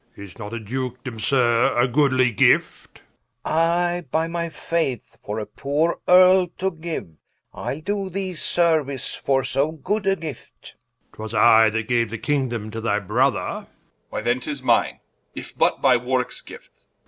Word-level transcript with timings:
War. 0.17 0.23
Is 0.25 0.39
not 0.39 0.51
a 0.51 0.59
Dukedome, 0.59 1.19
Sir, 1.19 1.75
a 1.77 1.87
goodly 1.87 2.31
gift? 2.31 3.01
Rich. 3.45 3.51
I, 3.53 4.05
by 4.09 4.25
my 4.27 4.49
faith, 4.49 5.15
for 5.21 5.37
a 5.37 5.45
poore 5.45 5.99
Earle 6.07 6.47
to 6.57 6.71
giue, 6.71 7.17
Ile 7.53 7.81
doe 7.81 8.09
thee 8.09 8.33
seruice 8.33 9.13
for 9.15 9.43
so 9.43 9.71
good 9.73 10.07
a 10.07 10.15
gift 10.15 10.73
War. 11.11 11.27
'Twas 11.27 11.35
I 11.35 11.69
that 11.69 11.87
gaue 11.87 12.05
the 12.09 12.17
Kingdome 12.17 12.71
to 12.71 12.81
thy 12.81 12.97
Brother 12.97 13.37
Edw. 13.37 13.67
Why 14.09 14.21
then 14.21 14.39
'tis 14.39 14.63
mine, 14.63 15.01
if 15.35 15.55
but 15.55 15.83
by 15.83 15.97
Warwickes 15.97 16.41
gift 16.43 16.85
War. 16.89 16.93